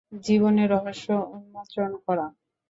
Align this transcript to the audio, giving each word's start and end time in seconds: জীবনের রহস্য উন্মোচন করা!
জীবনের 0.21 0.67
রহস্য 0.73 1.07
উন্মোচন 1.35 1.89
করা! 2.05 2.25